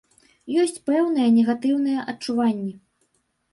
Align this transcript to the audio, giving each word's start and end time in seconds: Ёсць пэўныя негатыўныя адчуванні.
Ёсць 0.63 0.81
пэўныя 0.87 1.35
негатыўныя 1.37 2.09
адчуванні. 2.15 2.73